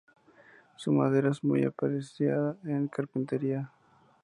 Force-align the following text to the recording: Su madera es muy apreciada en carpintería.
Su 0.77 0.91
madera 0.93 1.29
es 1.29 1.43
muy 1.43 1.63
apreciada 1.63 2.57
en 2.63 2.87
carpintería. 2.87 3.71